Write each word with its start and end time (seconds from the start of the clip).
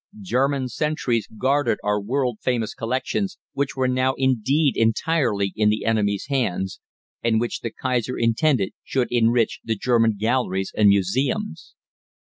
German 0.23 0.67
sentries 0.67 1.27
guarded 1.37 1.77
our 1.83 2.01
world 2.01 2.39
famous 2.41 2.73
collections, 2.73 3.37
which 3.53 3.75
were 3.75 3.87
now 3.87 4.15
indeed 4.17 4.75
entirely 4.75 5.53
in 5.55 5.69
the 5.69 5.85
enemy's 5.85 6.25
hands, 6.25 6.79
and 7.23 7.39
which 7.39 7.59
the 7.59 7.69
Kaiser 7.69 8.17
intended 8.17 8.73
should 8.83 9.09
enrich 9.11 9.59
the 9.63 9.75
German 9.75 10.17
galleries 10.19 10.71
and 10.75 10.89
museums. 10.89 11.75